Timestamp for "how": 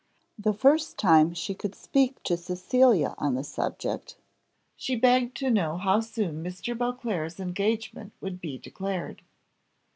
5.77-5.99